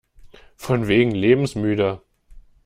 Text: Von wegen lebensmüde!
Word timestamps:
Von 0.55 0.87
wegen 0.87 1.11
lebensmüde! 1.11 2.01